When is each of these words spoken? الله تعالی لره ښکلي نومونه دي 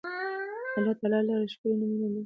الله 0.77 0.93
تعالی 0.99 1.19
لره 1.27 1.45
ښکلي 1.53 1.75
نومونه 1.79 2.07
دي 2.11 2.19